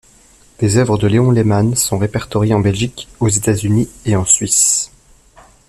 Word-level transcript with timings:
Des 0.57 0.77
œuvres 0.77 0.97
de 0.97 1.05
Léon 1.05 1.29
Lehmann 1.29 1.75
sont 1.75 1.99
répertoriées 1.99 2.55
en 2.55 2.59
Belgique, 2.59 3.07
aux 3.19 3.29
États-Unis 3.29 3.87
et 4.03 4.15
en 4.15 4.25
Suisse. 4.25 4.89